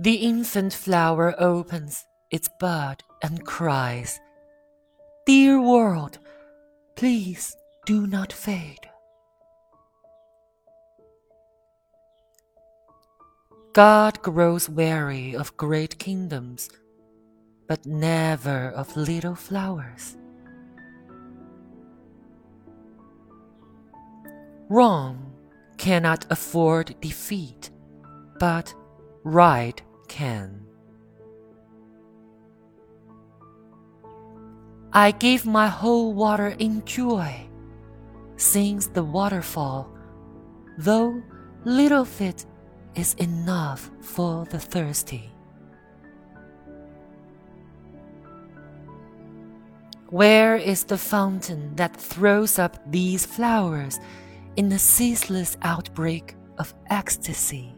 The 0.00 0.14
infant 0.14 0.72
flower 0.72 1.34
opens 1.40 2.06
its 2.30 2.48
bud 2.60 3.02
and 3.20 3.44
cries, 3.44 4.20
Dear 5.26 5.60
world, 5.60 6.20
please 6.94 7.56
do 7.84 8.06
not 8.06 8.32
fade. 8.32 8.88
God 13.72 14.22
grows 14.22 14.68
weary 14.68 15.34
of 15.34 15.56
great 15.56 15.98
kingdoms, 15.98 16.70
but 17.66 17.84
never 17.84 18.70
of 18.70 18.96
little 18.96 19.34
flowers. 19.34 20.16
Wrong 24.68 25.32
cannot 25.76 26.24
afford 26.30 26.94
defeat, 27.00 27.70
but 28.38 28.72
right 29.24 29.82
can. 30.08 30.64
I 34.92 35.10
give 35.10 35.46
my 35.46 35.68
whole 35.68 36.14
water 36.14 36.56
in 36.58 36.84
joy, 36.84 37.46
sings 38.36 38.88
the 38.88 39.04
waterfall, 39.04 39.88
though 40.78 41.22
little 41.64 42.04
fit 42.04 42.46
is 42.94 43.14
enough 43.14 43.90
for 44.00 44.46
the 44.46 44.58
thirsty. 44.58 45.30
Where 50.10 50.56
is 50.56 50.84
the 50.84 50.96
fountain 50.96 51.76
that 51.76 51.94
throws 51.94 52.58
up 52.58 52.80
these 52.90 53.26
flowers 53.26 54.00
in 54.56 54.72
a 54.72 54.78
ceaseless 54.78 55.58
outbreak 55.60 56.34
of 56.56 56.72
ecstasy? 56.88 57.77